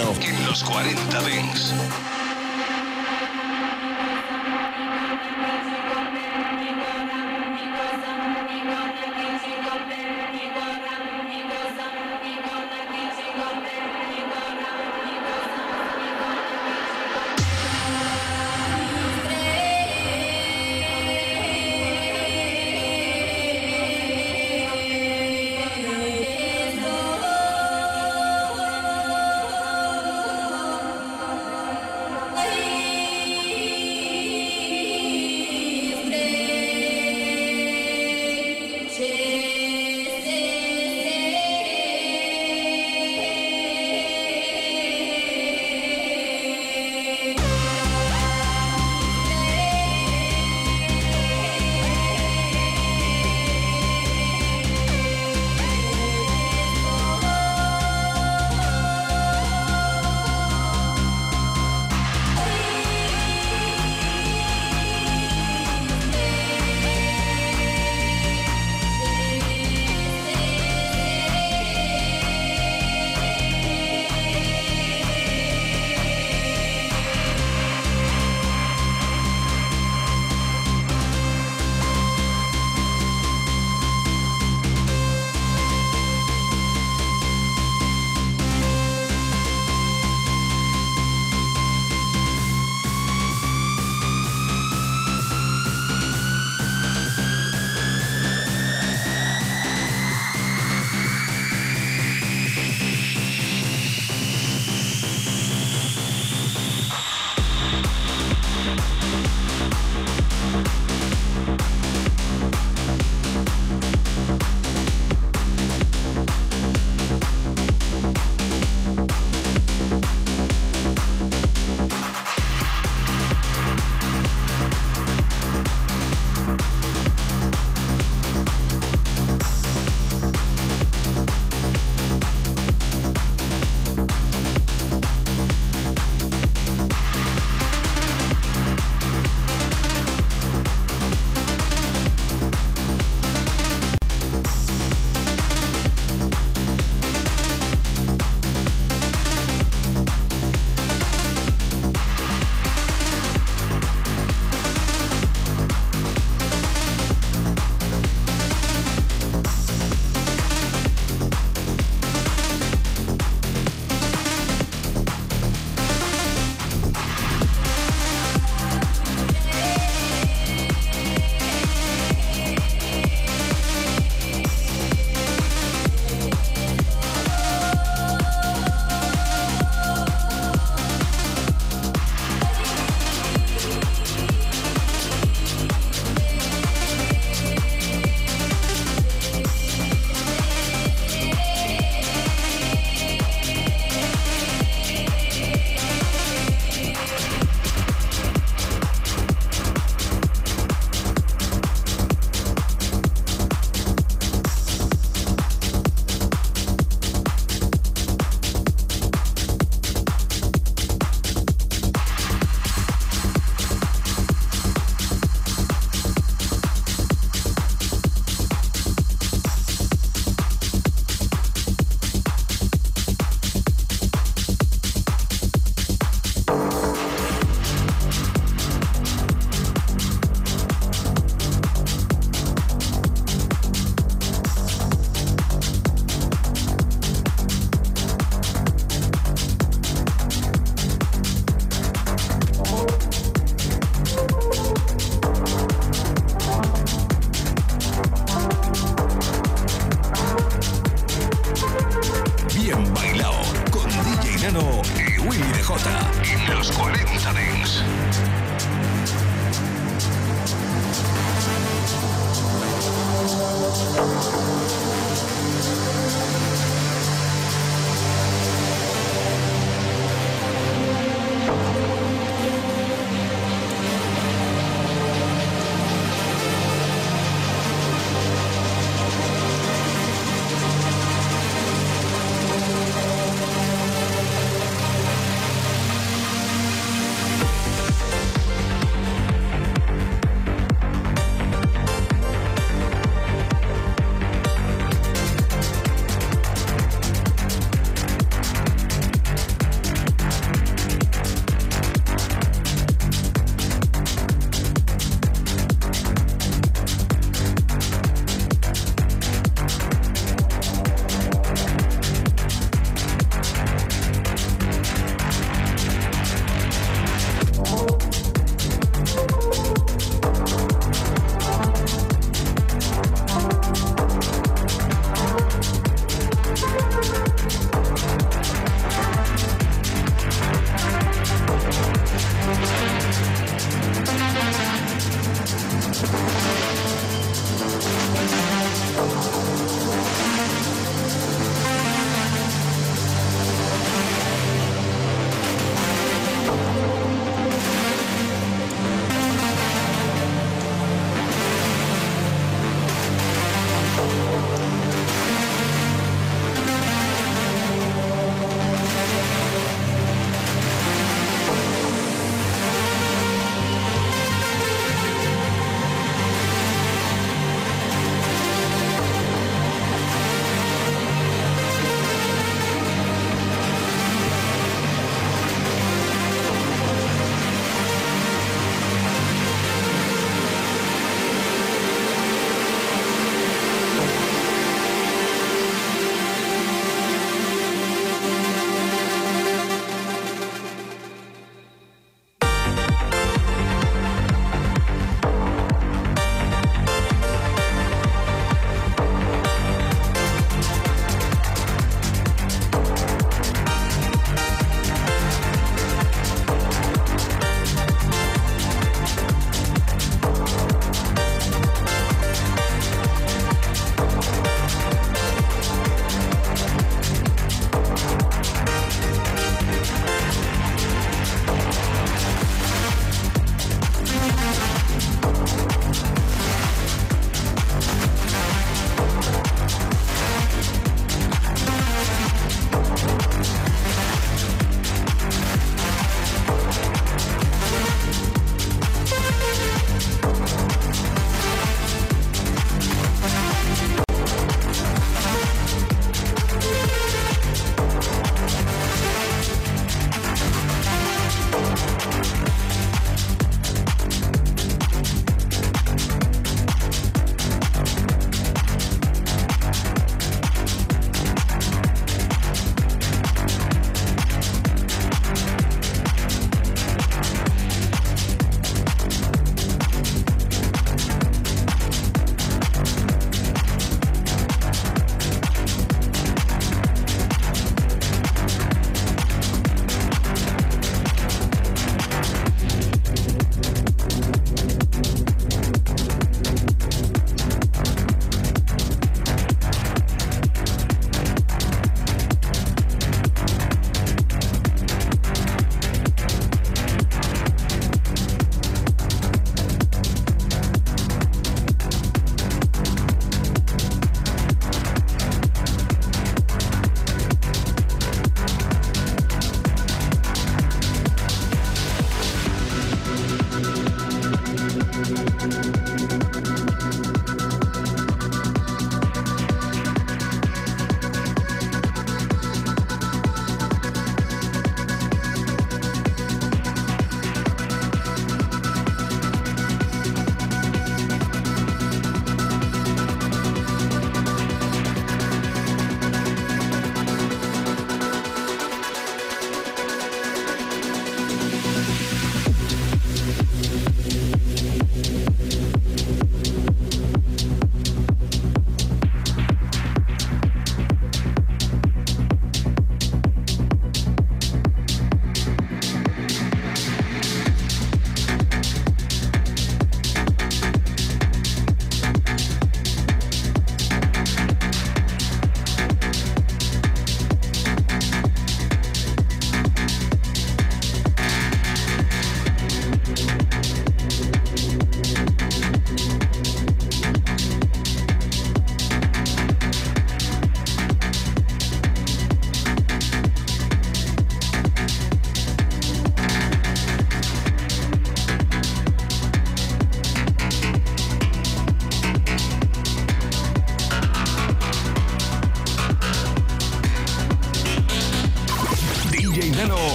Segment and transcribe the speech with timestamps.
[0.00, 1.74] en los 40 Dings.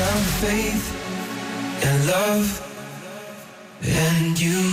[0.00, 0.86] Got faith
[1.84, 2.48] and love
[3.82, 4.72] and you.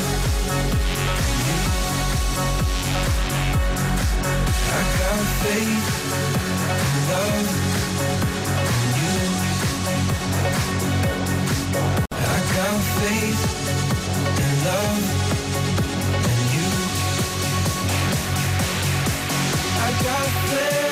[4.73, 5.87] I got faith,
[7.11, 7.47] love,
[8.99, 9.17] you.
[12.11, 13.61] I got faith
[14.63, 15.03] love
[16.29, 16.71] and you.
[19.79, 20.90] I got faith.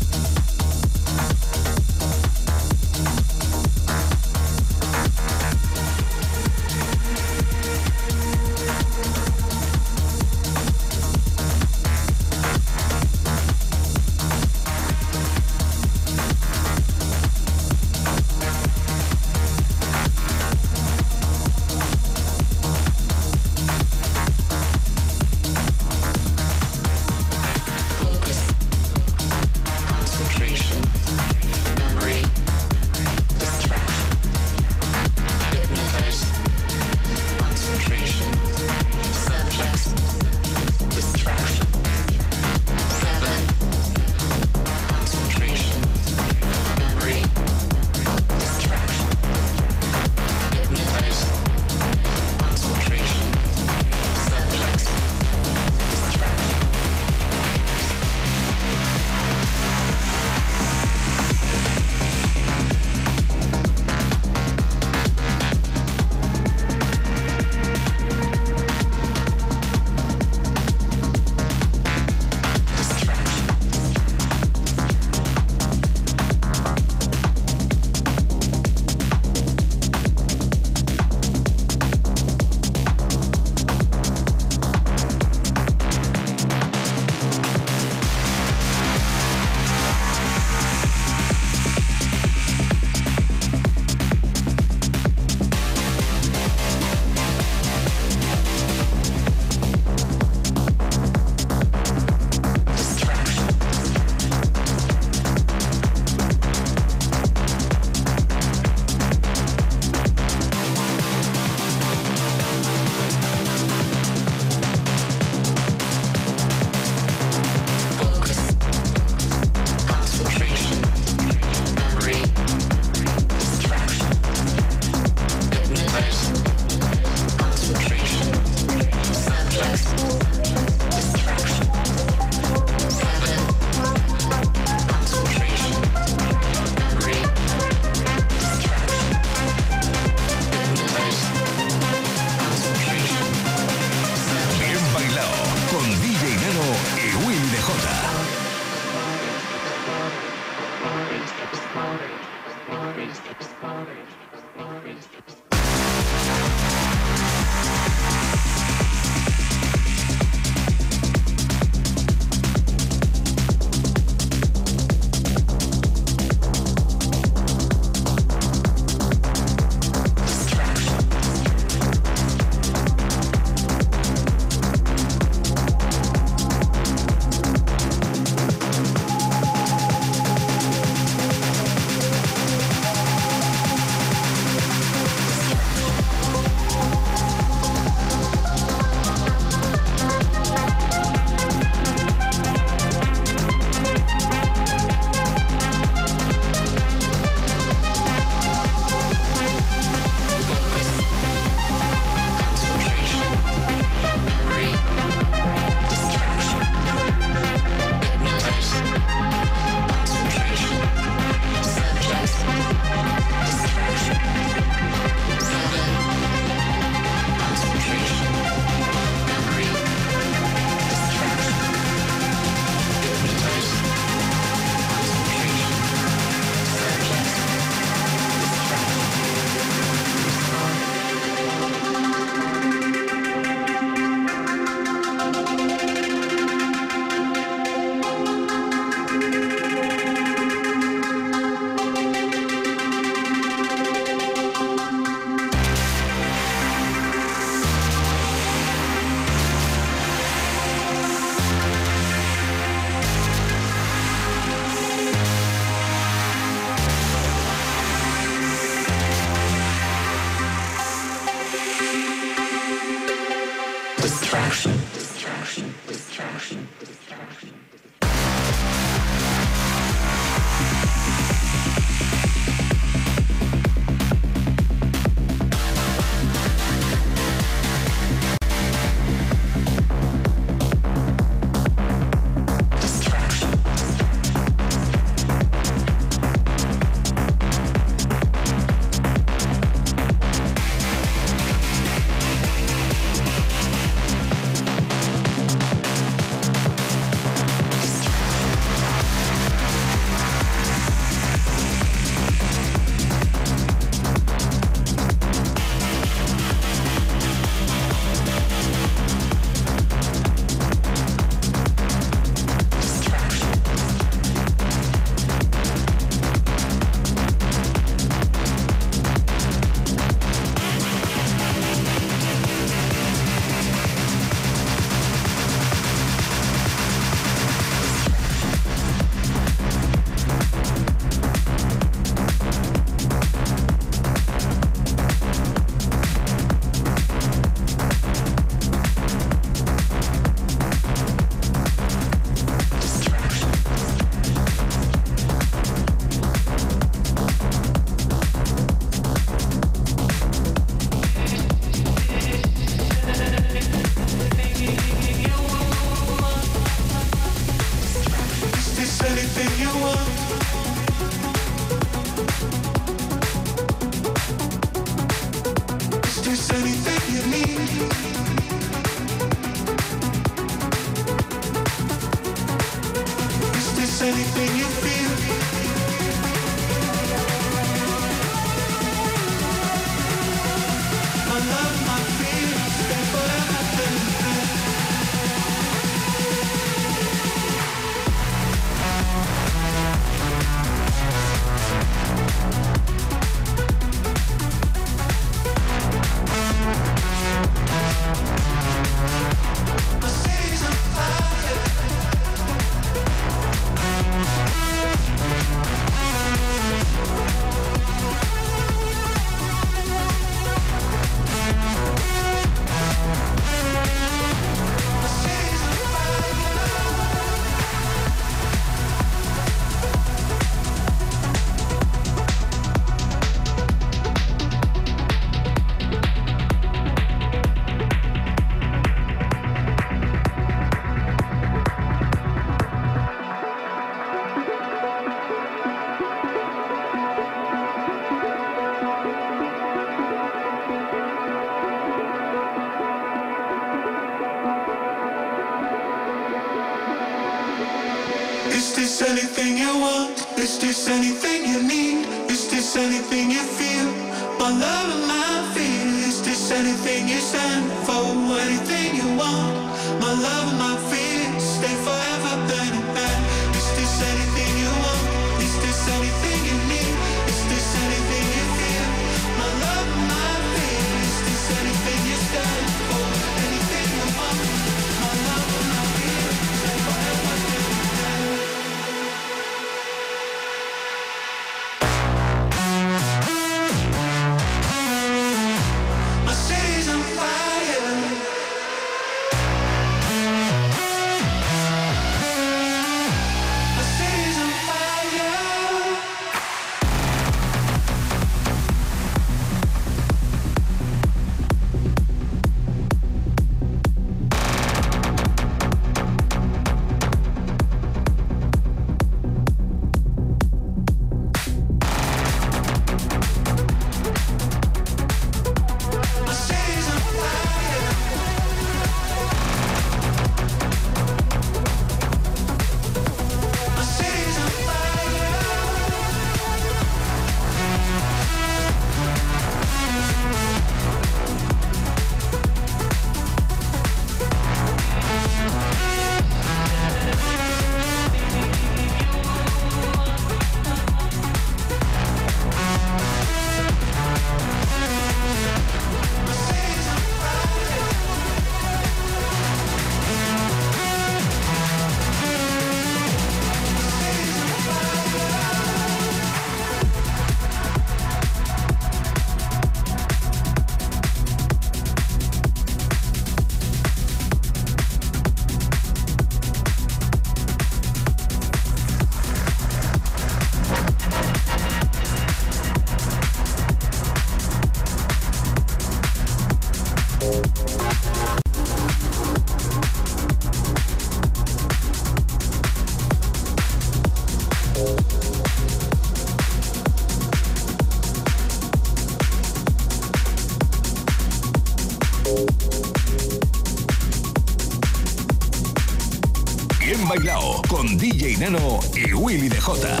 [599.61, 600.00] Jota.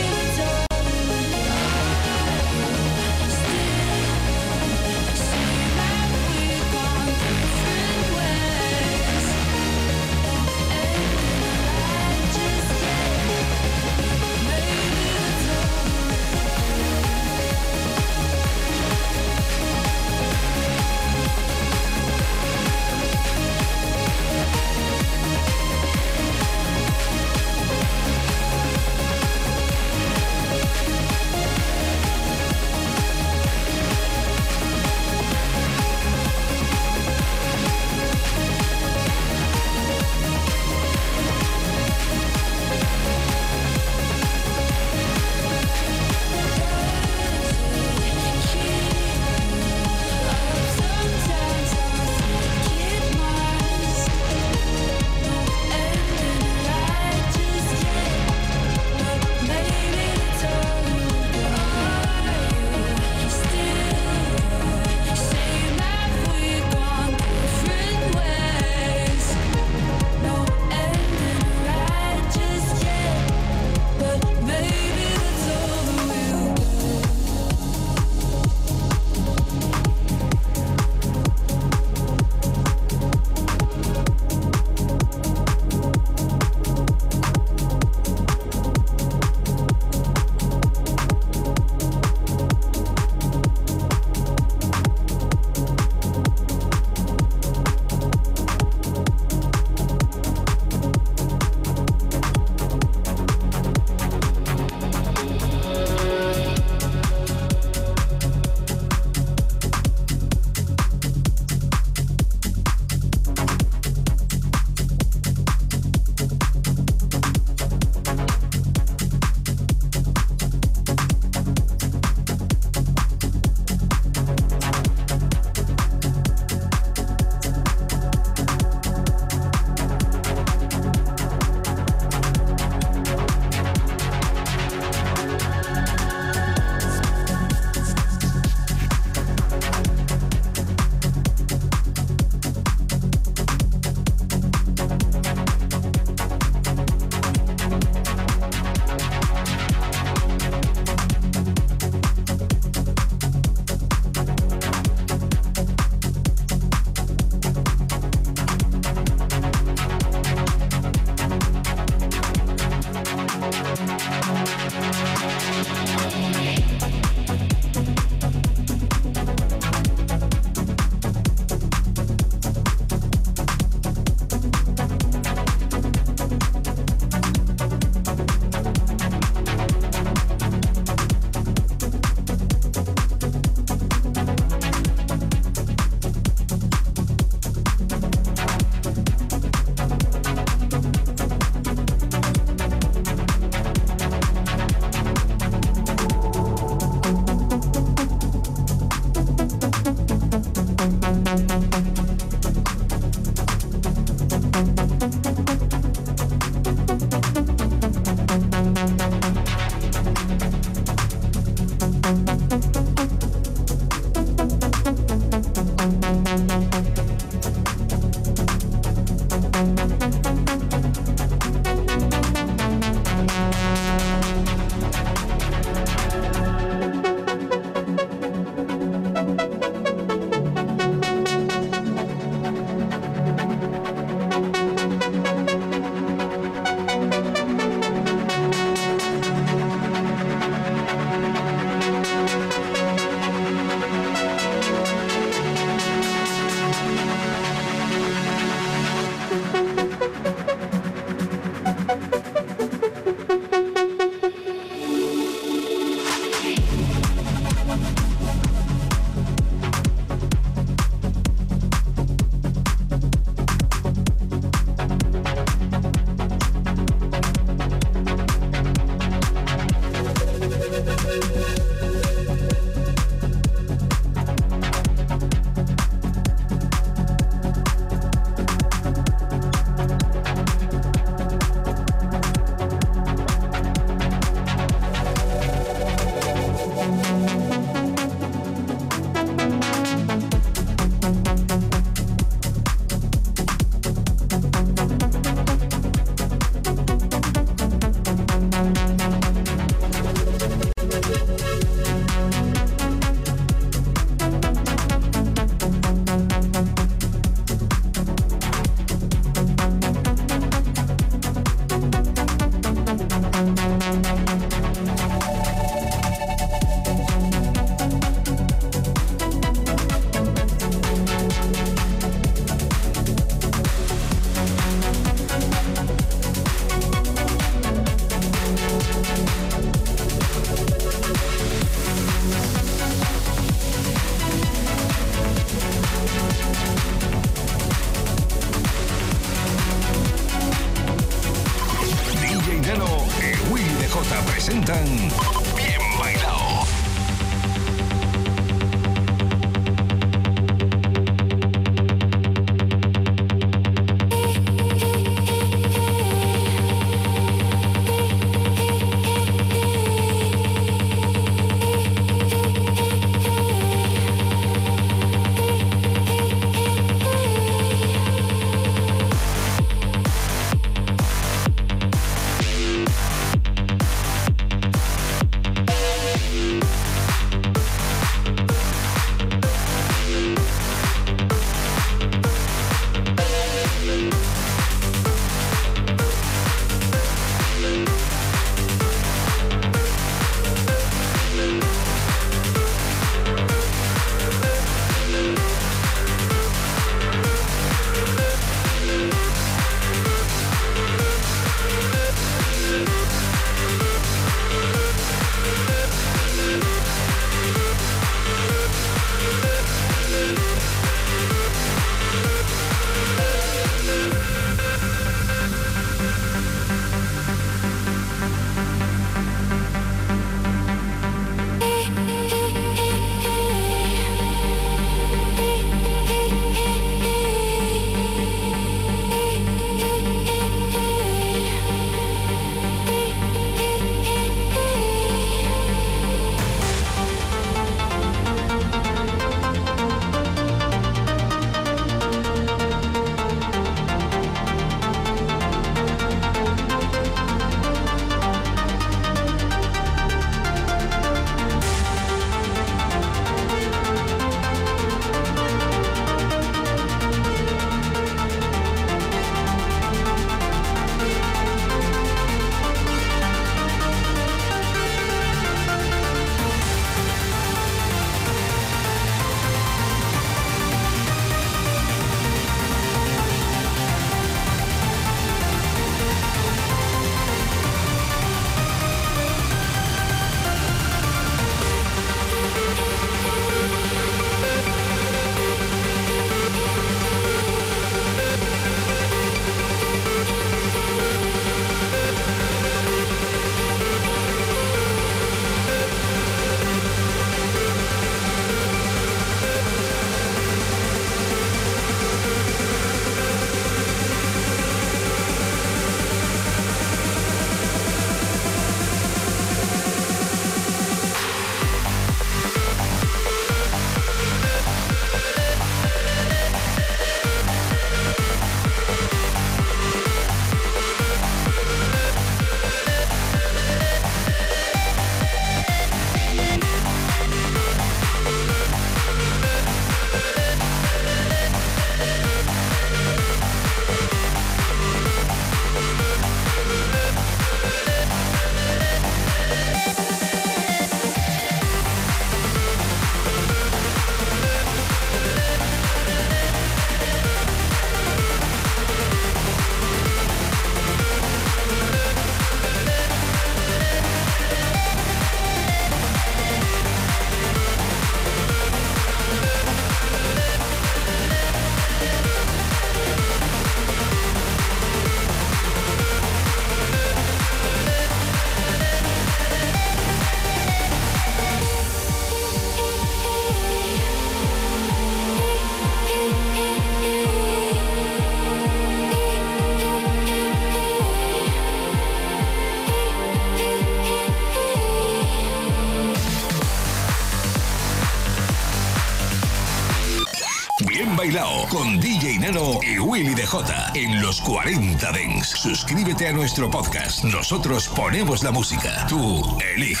[591.72, 595.48] Con DJ Nano y Willy DJ en los 40 Dents.
[595.48, 597.24] Suscríbete a nuestro podcast.
[597.24, 599.06] Nosotros ponemos la música.
[599.08, 599.40] Tú
[599.74, 600.00] eliges.